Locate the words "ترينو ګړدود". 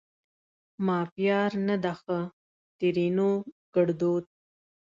2.79-4.23